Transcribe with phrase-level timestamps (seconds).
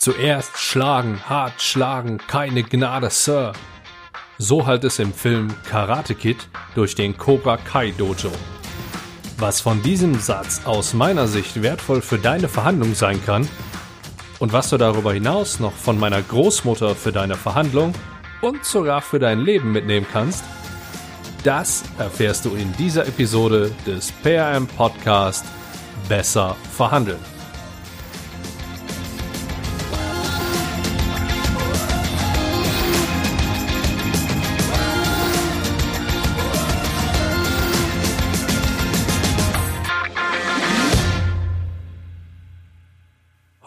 [0.00, 3.52] Zuerst schlagen, hart schlagen, keine Gnade, Sir.
[4.38, 6.38] So halt es im Film Karate Kid
[6.74, 8.32] durch den Cobra Kai Dojo.
[9.36, 13.46] Was von diesem Satz aus meiner Sicht wertvoll für deine Verhandlung sein kann
[14.38, 17.92] und was du darüber hinaus noch von meiner Großmutter für deine Verhandlung
[18.40, 20.42] und sogar für dein Leben mitnehmen kannst,
[21.44, 25.44] das erfährst du in dieser Episode des PRM Podcast
[26.08, 27.39] Besser verhandeln.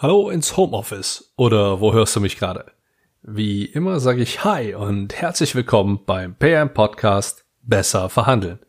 [0.04, 2.66] Hallo ins Homeoffice oder wo hörst du mich gerade?
[3.22, 8.60] Wie immer sage ich Hi und herzlich willkommen beim PM Podcast Besser verhandeln.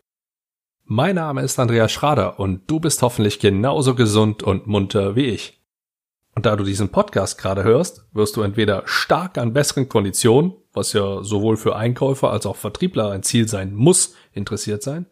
[0.85, 5.61] Mein Name ist Andreas Schrader und du bist hoffentlich genauso gesund und munter wie ich.
[6.37, 10.93] Und da du diesen Podcast gerade hörst, wirst du entweder stark an besseren Konditionen, was
[10.93, 15.07] ja sowohl für Einkäufer als auch Vertriebler ein Ziel sein muss, interessiert sein.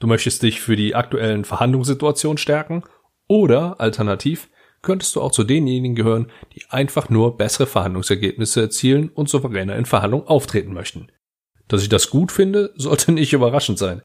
[0.00, 2.82] Du möchtest dich für die aktuellen Verhandlungssituationen stärken
[3.28, 4.48] oder alternativ
[4.82, 9.86] könntest du auch zu denjenigen gehören, die einfach nur bessere Verhandlungsergebnisse erzielen und souveräner in
[9.86, 11.10] Verhandlungen auftreten möchten.
[11.68, 14.02] Dass ich das gut finde, sollte nicht überraschend sein.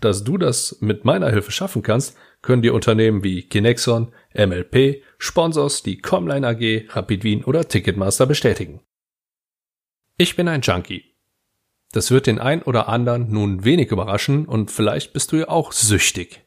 [0.00, 5.82] Dass du das mit meiner Hilfe schaffen kannst, können dir Unternehmen wie Kinexon, MLP, Sponsors,
[5.82, 8.80] die Comline AG, Rapid Wien oder Ticketmaster bestätigen.
[10.16, 11.16] Ich bin ein Junkie.
[11.92, 15.72] Das wird den ein oder anderen nun wenig überraschen und vielleicht bist du ja auch
[15.72, 16.46] süchtig.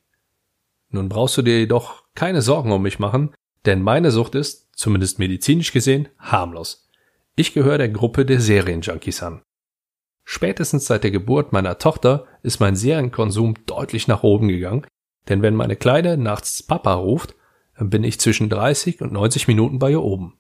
[0.90, 3.34] Nun brauchst du dir jedoch keine Sorgen um mich machen,
[3.66, 6.90] denn meine Sucht ist, zumindest medizinisch gesehen, harmlos.
[7.36, 9.42] Ich gehöre der Gruppe der Serienjunkies an.
[10.24, 14.86] Spätestens seit der Geburt meiner Tochter ist mein Serienkonsum deutlich nach oben gegangen,
[15.28, 17.36] denn wenn meine Kleine nachts Papa ruft,
[17.78, 20.38] bin ich zwischen 30 und 90 Minuten bei ihr oben.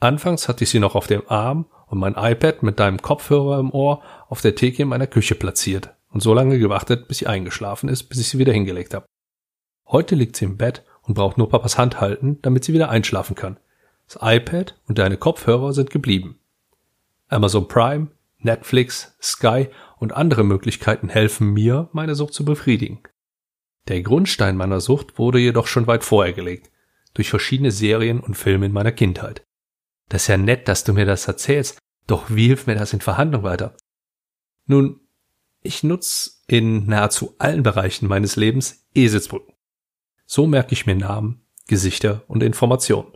[0.00, 3.72] Anfangs hatte ich sie noch auf dem Arm und mein iPad mit deinem Kopfhörer im
[3.72, 7.88] Ohr auf der Theke in meiner Küche platziert und so lange gewartet, bis sie eingeschlafen
[7.88, 9.06] ist, bis ich sie wieder hingelegt habe.
[9.86, 13.34] Heute liegt sie im Bett und braucht nur Papas Hand halten, damit sie wieder einschlafen
[13.34, 13.58] kann.
[14.06, 16.38] Das iPad und deine Kopfhörer sind geblieben.
[17.28, 18.08] Amazon Prime,
[18.38, 23.00] Netflix, Sky und andere Möglichkeiten helfen mir, meine Sucht zu befriedigen.
[23.88, 26.70] Der Grundstein meiner Sucht wurde jedoch schon weit vorher gelegt,
[27.14, 29.42] durch verschiedene Serien und Filme in meiner Kindheit.
[30.08, 33.00] Das ist ja nett, dass du mir das erzählst, doch wie hilft mir das in
[33.00, 33.76] Verhandlung weiter?
[34.66, 35.00] Nun,
[35.62, 39.54] ich nutze in nahezu allen Bereichen meines Lebens Eselsbrücken.
[40.30, 43.12] So merke ich mir Namen, Gesichter und Informationen.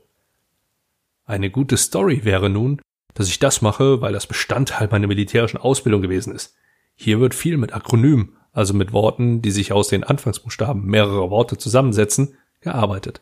[1.27, 2.81] Eine gute Story wäre nun,
[3.12, 6.56] dass ich das mache, weil das Bestandteil meiner militärischen Ausbildung gewesen ist.
[6.95, 11.59] Hier wird viel mit Akronymen, also mit Worten, die sich aus den Anfangsbuchstaben mehrerer Worte
[11.59, 13.21] zusammensetzen, gearbeitet.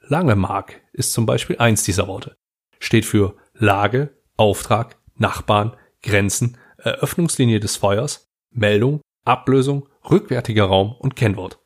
[0.00, 2.36] Lange Mark ist zum Beispiel eins dieser Worte.
[2.78, 11.61] Steht für Lage, Auftrag, Nachbarn, Grenzen, Eröffnungslinie des Feuers, Meldung, Ablösung, rückwärtiger Raum und Kennwort.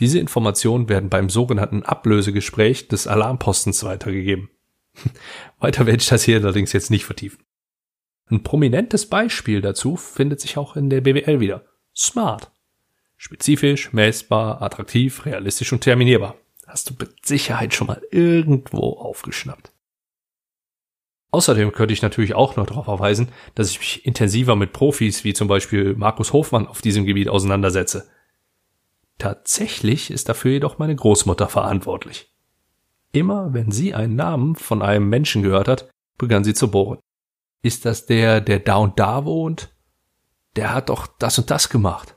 [0.00, 4.48] Diese Informationen werden beim sogenannten Ablösegespräch des Alarmpostens weitergegeben.
[5.60, 7.44] Weiter werde ich das hier allerdings jetzt nicht vertiefen.
[8.30, 11.64] Ein prominentes Beispiel dazu findet sich auch in der BWL wieder.
[11.94, 12.50] Smart.
[13.16, 16.36] Spezifisch, messbar, attraktiv, realistisch und terminierbar.
[16.66, 19.72] Hast du mit Sicherheit schon mal irgendwo aufgeschnappt.
[21.32, 25.34] Außerdem könnte ich natürlich auch noch darauf verweisen, dass ich mich intensiver mit Profis wie
[25.34, 28.08] zum Beispiel Markus Hofmann auf diesem Gebiet auseinandersetze.
[29.20, 32.32] Tatsächlich ist dafür jedoch meine Großmutter verantwortlich.
[33.12, 37.00] Immer wenn sie einen Namen von einem Menschen gehört hat, begann sie zu bohren.
[37.60, 39.74] Ist das der, der da und da wohnt?
[40.56, 42.16] Der hat doch das und das gemacht.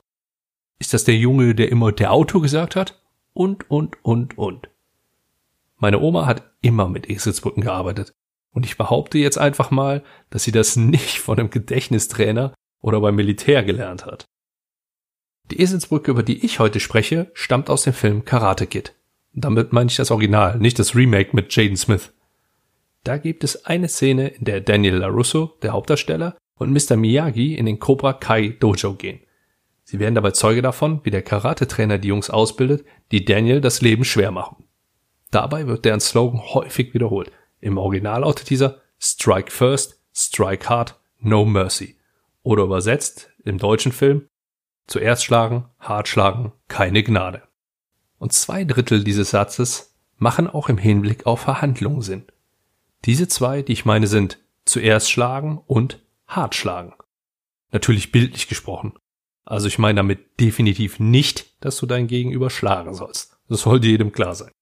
[0.78, 3.02] Ist das der Junge, der immer der Auto gesagt hat?
[3.34, 4.70] Und, und, und, und.
[5.76, 8.14] Meine Oma hat immer mit Eselsbrücken gearbeitet.
[8.52, 13.16] Und ich behaupte jetzt einfach mal, dass sie das nicht von einem Gedächtnistrainer oder beim
[13.16, 14.24] Militär gelernt hat.
[15.50, 18.94] Die Eselsbrücke, über die ich heute spreche, stammt aus dem Film Karate Kid.
[19.32, 22.12] damit meine ich das Original, nicht das Remake mit Jaden Smith.
[23.02, 26.96] Da gibt es eine Szene, in der Daniel LaRusso, der Hauptdarsteller, und Mr.
[26.96, 29.20] Miyagi in den Cobra Kai Dojo gehen.
[29.82, 34.04] Sie werden dabei Zeuge davon, wie der Karate-Trainer die Jungs ausbildet, die Daniel das Leben
[34.04, 34.64] schwer machen.
[35.30, 37.30] Dabei wird deren Slogan häufig wiederholt.
[37.60, 41.96] Im Original lautet dieser Strike first, strike hard, no mercy.
[42.42, 44.28] Oder übersetzt im deutschen Film
[44.86, 47.42] Zuerst schlagen, hart schlagen, keine Gnade.
[48.18, 52.26] Und zwei Drittel dieses Satzes machen auch im Hinblick auf Verhandlungen Sinn.
[53.04, 56.94] Diese zwei, die ich meine, sind zuerst schlagen und hart schlagen.
[57.72, 58.94] Natürlich bildlich gesprochen.
[59.44, 63.36] Also ich meine damit definitiv nicht, dass du dein Gegenüber schlagen sollst.
[63.48, 64.52] Das sollte jedem klar sein.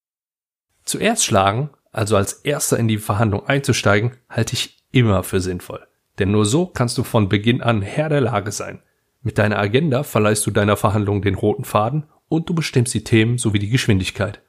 [0.84, 5.86] Zuerst schlagen Also als erster in die Verhandlung einzusteigen, halte ich immer für sinnvoll.
[6.18, 8.82] Denn nur so kannst du von Beginn an Herr der Lage sein.
[9.22, 13.38] Mit deiner Agenda verleihst du deiner Verhandlung den roten Faden und du bestimmst die Themen
[13.38, 14.42] sowie die Geschwindigkeit.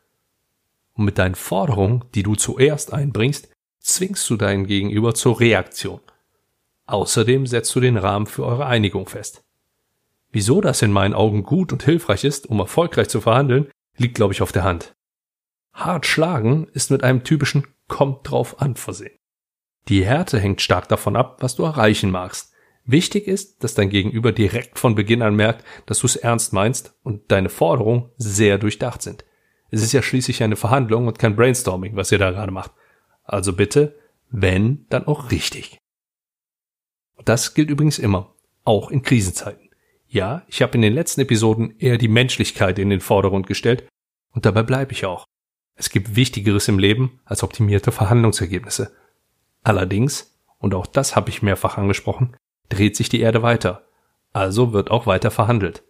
[0.93, 3.49] Und mit deinen Forderungen, die du zuerst einbringst,
[3.79, 5.99] zwingst du deinen Gegenüber zur Reaktion.
[6.85, 9.43] Außerdem setzt du den Rahmen für eure Einigung fest.
[10.31, 14.33] Wieso das in meinen Augen gut und hilfreich ist, um erfolgreich zu verhandeln, liegt, glaube
[14.33, 14.95] ich, auf der Hand.
[15.73, 19.17] Hart schlagen ist mit einem typischen kommt drauf an versehen.
[19.87, 22.52] Die Härte hängt stark davon ab, was du erreichen magst.
[22.85, 26.95] Wichtig ist, dass dein Gegenüber direkt von Beginn an merkt, dass du es ernst meinst
[27.03, 29.23] und deine Forderungen sehr durchdacht sind.
[29.71, 32.71] Es ist ja schließlich eine Verhandlung und kein Brainstorming, was ihr da gerade macht.
[33.23, 33.97] Also bitte,
[34.29, 35.77] wenn, dann auch richtig.
[37.23, 38.35] Das gilt übrigens immer,
[38.65, 39.69] auch in Krisenzeiten.
[40.07, 43.87] Ja, ich habe in den letzten Episoden eher die Menschlichkeit in den Vordergrund gestellt
[44.31, 45.25] und dabei bleibe ich auch.
[45.75, 48.93] Es gibt Wichtigeres im Leben als optimierte Verhandlungsergebnisse.
[49.63, 52.35] Allerdings, und auch das habe ich mehrfach angesprochen,
[52.73, 53.83] dreht sich die Erde weiter.
[54.31, 55.83] Also wird auch weiter verhandelt.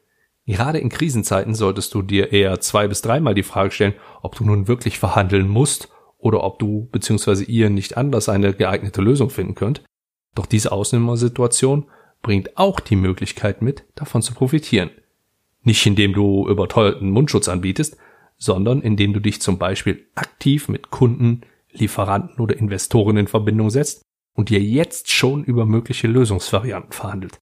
[0.46, 4.44] Gerade in Krisenzeiten solltest du dir eher zwei bis dreimal die Frage stellen, ob du
[4.44, 7.44] nun wirklich verhandeln musst oder ob du bzw.
[7.46, 9.84] ihr nicht anders eine geeignete Lösung finden könnt.
[10.36, 11.86] Doch diese Ausnehmersituation
[12.22, 14.90] bringt auch die Möglichkeit mit, davon zu profitieren.
[15.62, 17.96] Nicht indem du überteuerten Mundschutz anbietest,
[18.38, 21.42] sondern indem du dich zum Beispiel aktiv mit Kunden,
[21.72, 24.04] Lieferanten oder Investoren in Verbindung setzt
[24.34, 27.40] und dir jetzt schon über mögliche Lösungsvarianten verhandelt.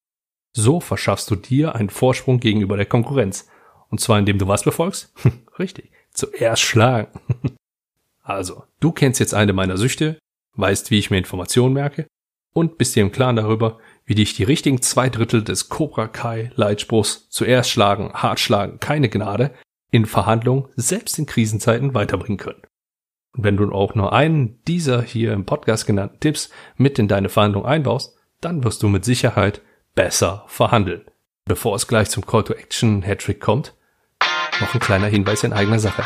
[0.53, 3.47] So verschaffst du dir einen Vorsprung gegenüber der Konkurrenz.
[3.89, 5.13] Und zwar indem du was befolgst?
[5.59, 7.19] Richtig, zuerst schlagen.
[8.23, 10.19] also, du kennst jetzt eine meiner Süchte,
[10.55, 12.07] weißt, wie ich mir Informationen merke
[12.53, 16.51] und bist dir im Klaren darüber, wie dich die richtigen zwei Drittel des Cobra Kai
[16.55, 19.53] Leitspruchs zuerst schlagen, hart schlagen, keine Gnade
[19.91, 22.61] in Verhandlungen, selbst in Krisenzeiten weiterbringen können.
[23.33, 27.29] Und wenn du auch nur einen dieser hier im Podcast genannten Tipps mit in deine
[27.29, 29.61] Verhandlung einbaust, dann wirst du mit Sicherheit
[29.95, 31.05] besser verhandeln.
[31.45, 33.75] Bevor es gleich zum Call to Action Hattrick kommt,
[34.59, 36.03] noch ein kleiner Hinweis in eigener Sache.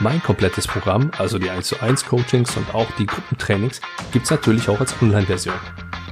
[0.00, 3.80] Mein komplettes Programm, also die 1 zu 1 Coachings und auch die Gruppentrainings,
[4.12, 5.56] gibt's natürlich auch als Online-Version.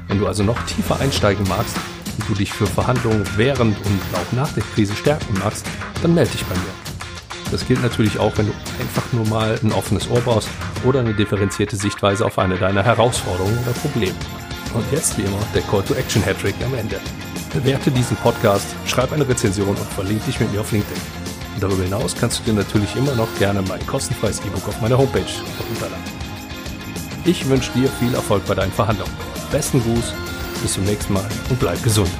[0.08, 1.76] Wenn du also noch tiefer einsteigen magst
[2.18, 5.66] und du dich für Verhandlungen während und auch nach der Krise stärken magst,
[6.02, 6.85] dann melde dich bei mir.
[7.56, 10.46] Das gilt natürlich auch, wenn du einfach nur mal ein offenes Ohr brauchst
[10.84, 14.14] oder eine differenzierte Sichtweise auf eine deiner Herausforderungen oder Probleme.
[14.74, 17.00] Und jetzt wie immer der Call to Action Hattrick am Ende.
[17.54, 21.00] Bewerte diesen Podcast, schreib eine Rezension und verlinke dich mit mir auf LinkedIn.
[21.54, 24.98] Und darüber hinaus kannst du dir natürlich immer noch gerne mein kostenfreies E-Book auf meiner
[24.98, 26.04] Homepage herunterladen.
[27.24, 29.14] Ich wünsche dir viel Erfolg bei deinen Verhandlungen.
[29.50, 30.12] Besten Gruß,
[30.60, 32.10] bis zum nächsten Mal und bleib gesund.